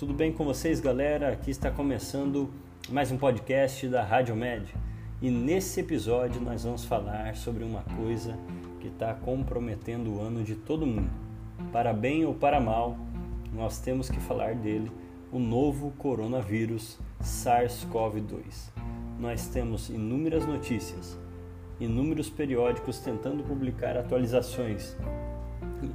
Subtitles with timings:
[0.00, 1.28] Tudo bem com vocês, galera?
[1.28, 2.48] Aqui está começando
[2.88, 4.74] mais um podcast da Rádio Med.
[5.20, 8.34] E nesse episódio nós vamos falar sobre uma coisa
[8.80, 11.10] que está comprometendo o ano de todo mundo.
[11.70, 12.96] Para bem ou para mal,
[13.52, 14.90] nós temos que falar dele,
[15.30, 18.70] o novo coronavírus SARS-CoV-2.
[19.18, 21.18] Nós temos inúmeras notícias,
[21.78, 24.96] inúmeros periódicos tentando publicar atualizações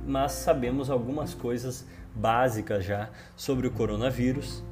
[0.05, 4.63] mas sabemos algumas coisas básicas já sobre o coronavírus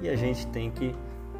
[0.00, 0.94] e a gente tem que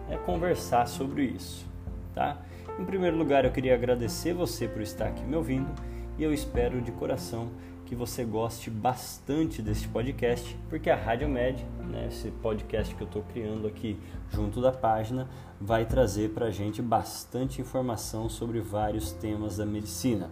[0.08, 1.66] é, conversar sobre isso,
[2.14, 2.38] tá?
[2.78, 5.70] Em primeiro lugar, eu queria agradecer você por estar aqui me ouvindo
[6.18, 7.50] e eu espero de coração
[7.92, 13.06] que você goste bastante deste podcast, porque a Rádio Med, né, esse podcast que eu
[13.06, 13.98] estou criando aqui
[14.30, 15.28] junto da página,
[15.60, 20.30] vai trazer para a gente bastante informação sobre vários temas da medicina,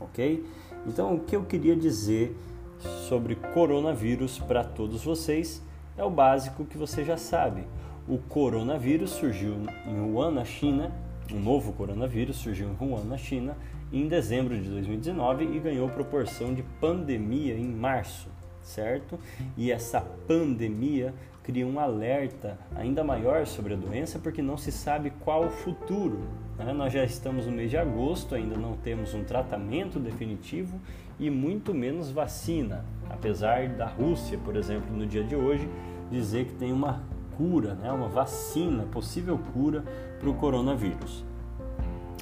[0.00, 0.44] ok?
[0.86, 2.36] Então, o que eu queria dizer
[3.08, 5.62] sobre coronavírus para todos vocês
[5.96, 7.64] é o básico que você já sabe.
[8.08, 9.54] O coronavírus surgiu
[9.86, 10.92] em Wuhan, na China,
[11.32, 13.56] o novo coronavírus surgiu em Wuhan, na China,
[13.92, 18.28] em dezembro de 2019 e ganhou proporção de pandemia em março,
[18.62, 19.18] certo?
[19.56, 21.14] E essa pandemia
[21.46, 26.18] cria um alerta ainda maior sobre a doença porque não se sabe qual o futuro.
[26.58, 26.72] Né?
[26.72, 30.80] Nós já estamos no mês de agosto, ainda não temos um tratamento definitivo
[31.20, 35.68] e muito menos vacina, apesar da Rússia, por exemplo, no dia de hoje,
[36.10, 37.00] dizer que tem uma
[37.36, 37.92] cura, né?
[37.92, 39.84] uma vacina, possível cura
[40.18, 41.24] para o coronavírus.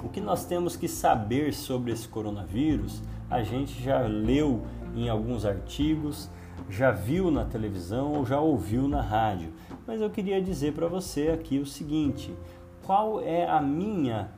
[0.03, 5.47] O que nós temos que saber sobre esse coronavírus, a gente já leu em alguns
[5.47, 6.29] artigos,
[6.69, 9.53] já viu na televisão ou já ouviu na rádio.
[9.87, 12.35] Mas eu queria dizer para você aqui o seguinte:
[12.83, 14.31] qual é a minha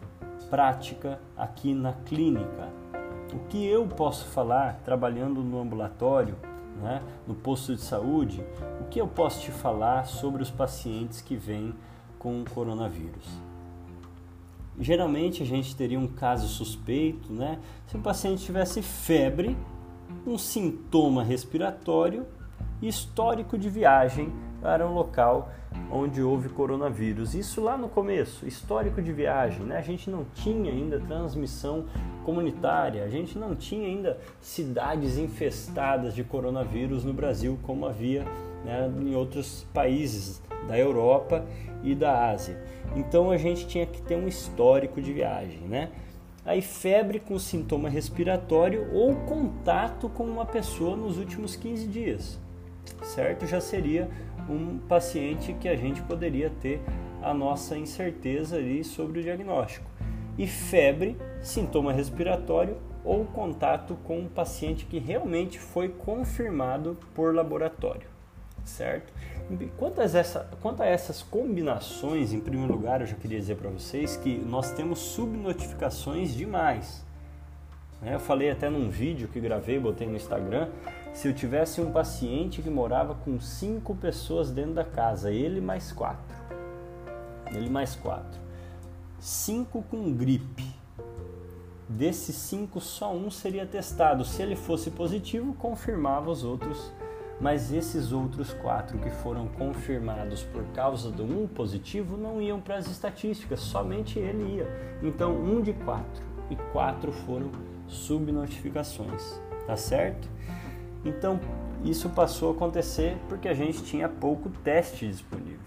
[0.51, 2.69] prática aqui na clínica?
[3.33, 6.37] O que eu posso falar trabalhando no ambulatório,
[6.81, 8.45] né, no posto de saúde?
[8.81, 11.75] O que eu posso te falar sobre os pacientes que vêm
[12.19, 13.27] com coronavírus?
[14.79, 17.59] Geralmente a gente teria um caso suspeito, né?
[17.87, 19.57] Se o paciente tivesse febre,
[20.27, 22.27] um sintoma respiratório
[22.83, 25.51] e histórico de viagem para um local
[25.91, 27.35] onde houve coronavírus.
[27.35, 29.77] Isso lá no começo, histórico de viagem, né?
[29.77, 31.85] A gente não tinha ainda transmissão
[32.25, 38.25] comunitária, a gente não tinha ainda cidades infestadas de coronavírus no Brasil como havia
[38.65, 41.45] né, em outros países da Europa
[41.85, 42.61] e da Ásia.
[42.97, 45.91] Então a gente tinha que ter um histórico de viagem, né?
[46.47, 52.39] Aí febre com sintoma respiratório ou contato com uma pessoa nos últimos 15 dias,
[53.03, 53.47] certo?
[53.47, 54.09] Já seria
[54.49, 56.81] um paciente que a gente poderia ter
[57.21, 59.91] a nossa incerteza ali sobre o diagnóstico.
[60.39, 68.09] E febre, sintoma respiratório ou contato com um paciente que realmente foi confirmado por laboratório,
[68.67, 69.13] certo?
[69.77, 73.71] Quanto a, essa, quanto a essas combinações, em primeiro lugar, eu já queria dizer para
[73.71, 77.05] vocês que nós temos subnotificações demais.
[78.03, 78.15] Né?
[78.15, 80.69] Eu falei até num vídeo que gravei, botei no Instagram,
[81.15, 85.93] se eu tivesse um paciente que morava com cinco pessoas dentro da casa, ele mais
[85.93, 86.37] quatro,
[87.55, 88.39] ele mais quatro,
[89.19, 90.67] cinco com gripe,
[91.89, 94.25] desses cinco só um seria testado.
[94.25, 96.93] Se ele fosse positivo, confirmava os outros
[97.41, 102.77] mas esses outros quatro que foram confirmados por causa do um positivo não iam para
[102.77, 104.99] as estatísticas, somente ele ia.
[105.03, 107.51] Então, um de quatro e quatro foram
[107.87, 110.29] subnotificações, tá certo?
[111.05, 111.39] Então,
[111.85, 115.61] isso passou a acontecer porque a gente tinha pouco teste disponível,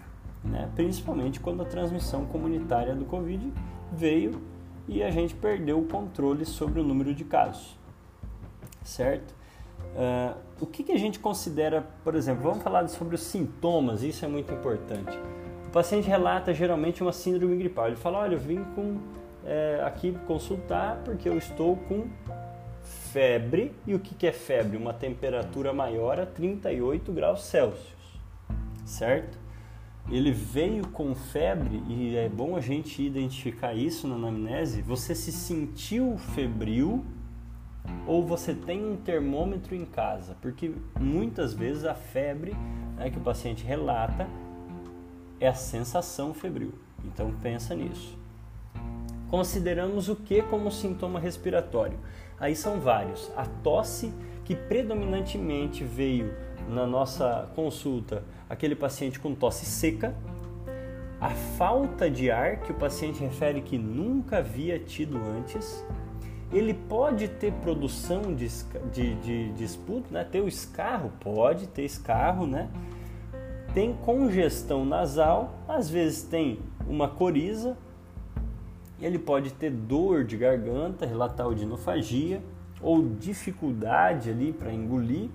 [0.44, 0.68] né?
[0.74, 3.52] principalmente quando a transmissão comunitária do Covid
[3.92, 4.42] veio
[4.88, 7.78] e a gente perdeu o controle sobre o número de casos,
[8.82, 9.39] certo?
[9.94, 14.24] Uh, o que, que a gente considera, por exemplo, vamos falar sobre os sintomas, isso
[14.24, 15.18] é muito importante.
[15.66, 17.86] O paciente relata geralmente uma síndrome gripal.
[17.86, 18.98] Ele fala: Olha, eu vim com,
[19.44, 22.08] é, aqui consultar porque eu estou com
[22.82, 23.72] febre.
[23.86, 24.76] E o que, que é febre?
[24.76, 28.20] Uma temperatura maior a 38 graus Celsius,
[28.84, 29.38] certo?
[30.10, 34.82] Ele veio com febre e é bom a gente identificar isso na anamnese.
[34.82, 37.04] Você se sentiu febril
[38.06, 42.56] ou você tem um termômetro em casa, porque muitas vezes a febre
[42.96, 44.26] né, que o paciente relata
[45.38, 46.74] é a sensação febril.
[47.04, 48.18] Então pensa nisso.
[49.28, 51.98] Consideramos o que como sintoma respiratório?
[52.38, 53.30] Aí são vários.
[53.36, 54.12] A tosse
[54.44, 56.34] que predominantemente veio
[56.68, 60.14] na nossa consulta, aquele paciente com tosse seca,
[61.20, 65.84] a falta de ar que o paciente refere que nunca havia tido antes,
[66.52, 68.48] ele pode ter produção de,
[68.92, 70.24] de, de, de esputo, né?
[70.24, 72.68] ter o escarro, pode ter escarro, né?
[73.72, 76.58] tem congestão nasal, às vezes tem
[76.88, 77.76] uma coriza,
[79.00, 82.42] ele pode ter dor de garganta, relatar odinofagia
[82.82, 85.30] ou dificuldade ali para engolir,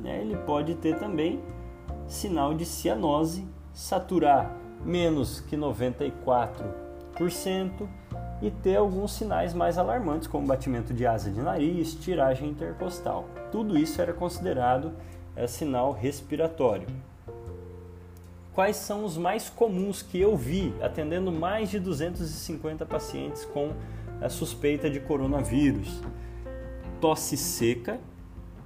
[0.00, 0.20] né?
[0.20, 1.40] ele pode ter também
[2.08, 4.50] sinal de cianose, saturar
[4.84, 7.88] menos que 94%
[8.40, 13.26] e ter alguns sinais mais alarmantes, como batimento de asa de nariz, tiragem intercostal.
[13.50, 14.92] Tudo isso era considerado
[15.34, 16.86] é, sinal respiratório.
[18.54, 23.72] Quais são os mais comuns que eu vi atendendo mais de 250 pacientes com
[24.20, 26.02] a suspeita de coronavírus?
[27.00, 28.00] Tosse seca,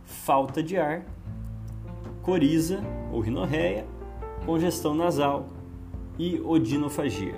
[0.04, 1.02] falta de ar,
[2.22, 2.80] coriza
[3.12, 3.84] ou rinorreia,
[4.46, 5.46] congestão nasal
[6.16, 7.34] e odinofagia.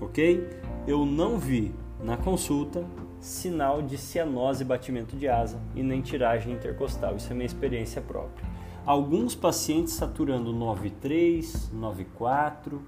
[0.00, 0.46] Ok?
[0.88, 2.82] Eu não vi na consulta
[3.20, 7.14] sinal de cianose batimento de asa e nem tiragem intercostal.
[7.14, 8.48] Isso é minha experiência própria.
[8.86, 12.80] Alguns pacientes saturando 9,3, 9,4,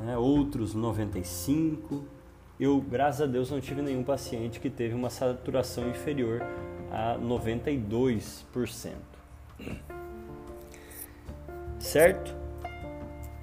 [0.00, 2.04] né, outros 95.
[2.60, 6.40] Eu, graças a Deus, não tive nenhum paciente que teve uma saturação inferior
[6.92, 8.92] a 92%.
[11.80, 12.32] Certo?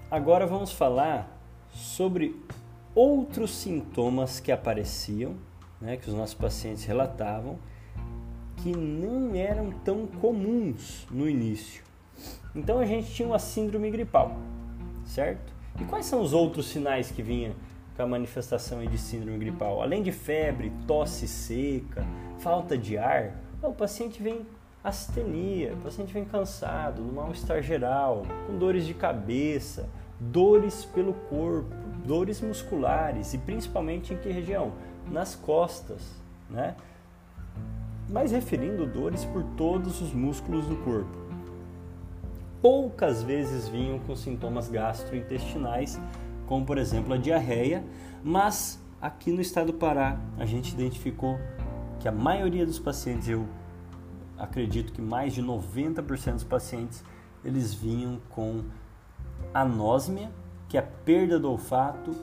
[0.10, 1.38] Agora vamos falar
[1.72, 2.40] sobre
[2.94, 5.36] outros sintomas que apareciam,
[5.80, 7.58] né, que os nossos pacientes relatavam,
[8.58, 11.84] que não eram tão comuns no início.
[12.56, 14.36] Então a gente tinha uma síndrome gripal,
[15.06, 15.54] certo?
[15.80, 17.56] E quais são os outros sinais que vinha
[17.96, 19.82] com a manifestação de síndrome gripal?
[19.82, 22.06] Além de febre, tosse seca,
[22.40, 24.46] falta de ar, o paciente vem
[24.84, 29.90] astenia, o paciente vem cansado, no mal-estar geral, com dores de cabeça,
[30.22, 31.74] dores pelo corpo,
[32.06, 34.74] dores musculares e principalmente em que região?
[35.10, 36.02] Nas costas,
[36.50, 36.76] né?
[38.08, 41.18] Mas referindo dores por todos os músculos do corpo.
[42.62, 46.00] Poucas vezes vinham com sintomas gastrointestinais,
[46.46, 47.84] como por exemplo a diarreia,
[48.24, 51.40] mas aqui no estado do Pará a gente identificou
[52.00, 53.48] que a maioria dos pacientes, eu
[54.38, 57.04] acredito que mais de 90% dos pacientes,
[57.44, 58.64] eles vinham com
[59.54, 60.30] anósmia
[60.72, 62.16] que é a perda do olfato,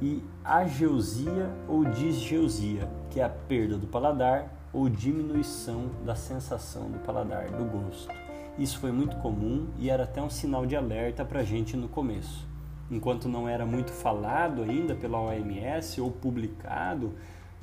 [0.00, 7.00] e ageusia ou disgeusia, que é a perda do paladar ou diminuição da sensação do
[7.00, 8.14] paladar, do gosto.
[8.56, 11.88] Isso foi muito comum e era até um sinal de alerta para a gente no
[11.88, 12.46] começo.
[12.88, 17.12] Enquanto não era muito falado ainda pela OMS ou publicado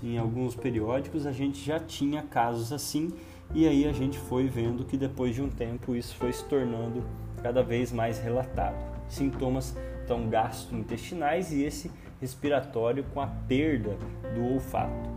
[0.04, 3.14] em alguns periódicos, a gente já tinha casos assim
[3.56, 7.02] e aí a gente foi vendo que depois de um tempo isso foi se tornando
[7.42, 8.97] cada vez mais relatado.
[9.08, 13.98] Sintomas então gastrointestinais e esse respiratório com a perda
[14.34, 15.10] do olfato.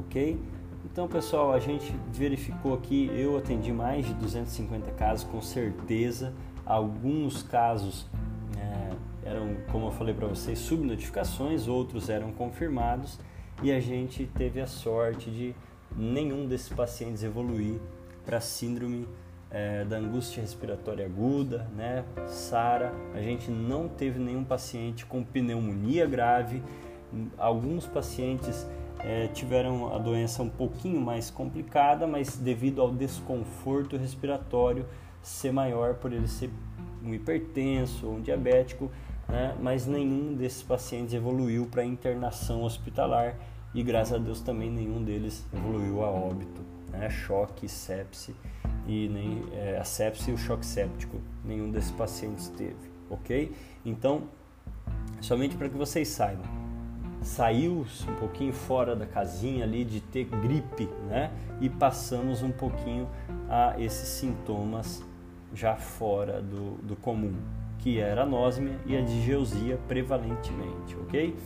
[0.00, 0.36] Ok?
[0.84, 6.34] Então, pessoal, a gente verificou aqui, eu atendi mais de 250 casos, com certeza.
[6.66, 8.06] Alguns casos
[8.58, 13.20] é, eram, como eu falei para vocês, subnotificações, outros eram confirmados
[13.62, 15.54] e a gente teve a sorte de
[15.96, 17.78] nenhum desses pacientes evoluir
[18.26, 19.06] para síndrome
[19.50, 22.92] é, da angústia respiratória aguda, né, SARA.
[23.14, 26.62] A gente não teve nenhum paciente com pneumonia grave.
[27.36, 28.66] Alguns pacientes
[29.00, 34.86] é, tiveram a doença um pouquinho mais complicada, mas devido ao desconforto respiratório
[35.22, 36.50] ser maior por ele ser
[37.02, 38.90] um hipertenso ou um diabético,
[39.28, 43.36] né, mas nenhum desses pacientes evoluiu para internação hospitalar
[43.74, 48.34] e graças a Deus também nenhum deles evoluiu a óbito, né, choque, sepse
[48.86, 53.52] e nem é, a sepse e o choque séptico nenhum desses pacientes teve, ok?
[53.84, 54.22] Então,
[55.20, 56.46] somente para que vocês saibam,
[57.22, 61.30] saiu um pouquinho fora da casinha ali de ter gripe, né?
[61.60, 63.08] E passamos um pouquinho
[63.48, 65.02] a esses sintomas
[65.54, 67.34] já fora do, do comum,
[67.78, 71.36] que era a anósmia e a digeusia prevalentemente, ok?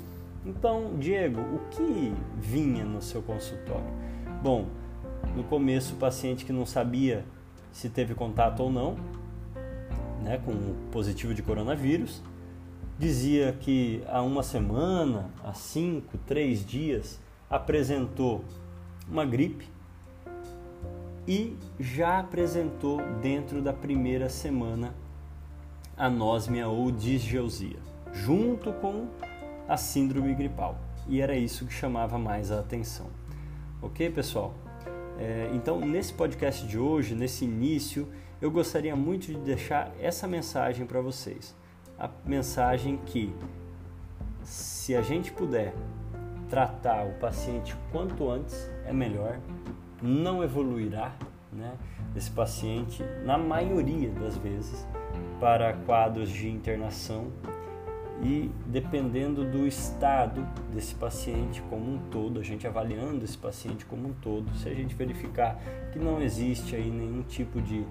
[0.44, 3.90] Então, Diego, o que vinha no seu consultório?
[4.42, 4.66] Bom,
[5.34, 7.24] no começo o paciente que não sabia
[7.72, 8.96] se teve contato ou não
[10.24, 12.22] né, com o positivo de coronavírus,
[12.98, 18.42] dizia que há uma semana, há cinco, três dias, apresentou
[19.08, 19.68] uma gripe
[21.28, 24.94] e já apresentou dentro da primeira semana
[25.96, 27.78] anósmia ou disgeusia,
[28.12, 29.08] junto com
[29.68, 30.78] a síndrome gripal.
[31.06, 33.06] E era isso que chamava mais a atenção.
[33.82, 34.54] Ok, pessoal?
[35.18, 38.08] É, então, nesse podcast de hoje, nesse início,
[38.40, 41.54] eu gostaria muito de deixar essa mensagem para vocês.
[41.98, 43.32] A mensagem que,
[44.42, 45.74] se a gente puder
[46.48, 49.38] tratar o paciente quanto antes, é melhor,
[50.02, 51.14] não evoluirá,
[51.52, 51.74] né,
[52.12, 54.86] desse paciente, na maioria das vezes,
[55.40, 57.32] para quadros de internação
[58.22, 64.08] e dependendo do estado desse paciente como um todo, a gente avaliando esse paciente como
[64.08, 65.60] um todo, se a gente verificar
[65.92, 67.84] que não existe aí nenhum tipo de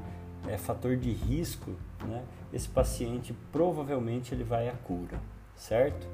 [0.47, 1.71] é, fator de risco,
[2.05, 5.19] né, esse paciente provavelmente ele vai à cura,
[5.55, 6.07] certo?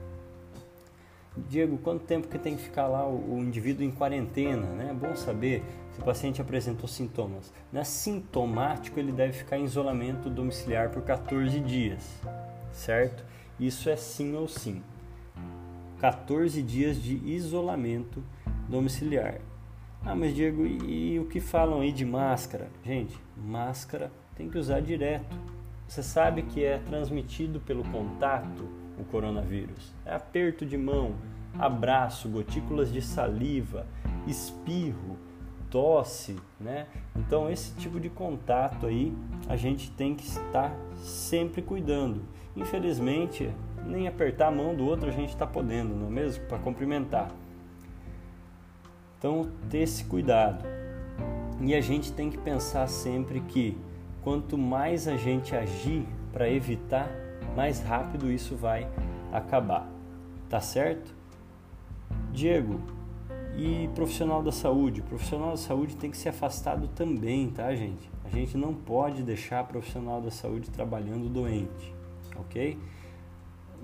[1.48, 4.66] Diego, quanto tempo que tem que ficar lá o, o indivíduo em quarentena?
[4.68, 4.90] Né?
[4.90, 5.64] É bom saber
[5.94, 7.54] se o paciente apresentou sintomas.
[7.72, 12.04] Não é sintomático, ele deve ficar em isolamento domiciliar por 14 dias,
[12.74, 13.24] certo?
[13.60, 14.82] Isso é sim ou sim.
[16.00, 18.24] 14 dias de isolamento
[18.70, 19.42] domiciliar.
[20.06, 22.70] Ah, mas Diego, e, o que falam aí de máscara?
[22.86, 25.36] Gente, máscara tem que usar direto.
[25.88, 28.64] Você sabe que é transmitido pelo contato
[28.98, 29.92] o coronavírus.
[30.06, 31.16] É aperto de mão,
[31.58, 33.86] abraço, gotículas de saliva,
[34.28, 35.18] espirro,
[35.70, 36.88] tosse, né?
[37.16, 39.14] Então esse tipo de contato aí
[39.48, 42.22] a gente tem que estar sempre cuidando.
[42.56, 43.50] Infelizmente,
[43.86, 46.46] nem apertar a mão do outro a gente está podendo, não é mesmo?
[46.46, 47.32] Para cumprimentar.
[49.18, 50.64] Então, ter esse cuidado.
[51.62, 53.78] E a gente tem que pensar sempre que
[54.22, 57.10] quanto mais a gente agir para evitar,
[57.56, 58.88] mais rápido isso vai
[59.32, 59.90] acabar.
[60.50, 61.14] Tá certo?
[62.32, 62.80] Diego,
[63.58, 65.02] e profissional da saúde?
[65.02, 68.10] Profissional da saúde tem que ser afastado também, tá, gente?
[68.24, 71.94] A gente não pode deixar profissional da saúde trabalhando doente,
[72.40, 72.78] ok?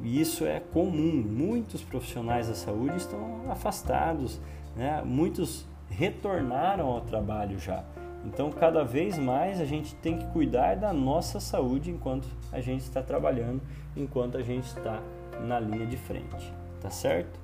[0.04, 1.24] E isso é comum.
[1.26, 4.40] Muitos profissionais da saúde estão afastados,
[4.76, 5.02] né?
[5.06, 7.84] Muitos retornaram ao trabalho já.
[8.26, 12.82] Então, cada vez mais a gente tem que cuidar da nossa saúde enquanto a gente
[12.82, 13.62] está trabalhando,
[13.96, 15.00] enquanto a gente está
[15.42, 17.40] na linha de frente, tá certo?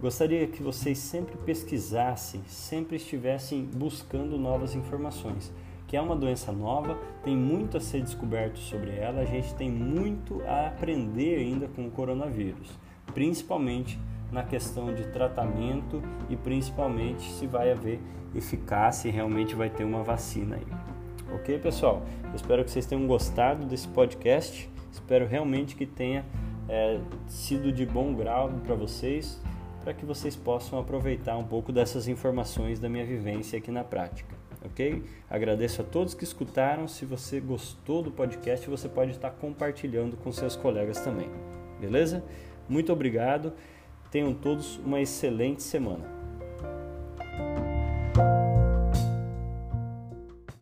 [0.00, 5.52] Gostaria que vocês sempre pesquisassem, sempre estivessem buscando novas informações.
[5.92, 9.70] Que é uma doença nova, tem muito a ser descoberto sobre ela, a gente tem
[9.70, 12.70] muito a aprender ainda com o coronavírus,
[13.12, 18.00] principalmente na questão de tratamento e principalmente se vai haver
[18.34, 20.66] eficácia e realmente vai ter uma vacina aí.
[21.34, 22.00] Ok, pessoal?
[22.24, 24.70] Eu espero que vocês tenham gostado desse podcast.
[24.90, 26.24] Espero realmente que tenha
[26.70, 29.38] é, sido de bom grau para vocês
[29.82, 34.34] para que vocês possam aproveitar um pouco dessas informações da minha vivência aqui na prática,
[34.64, 35.02] ok?
[35.28, 36.86] Agradeço a todos que escutaram.
[36.86, 41.28] Se você gostou do podcast, você pode estar compartilhando com seus colegas também,
[41.80, 42.22] beleza?
[42.68, 43.52] Muito obrigado.
[44.10, 46.21] Tenham todos uma excelente semana.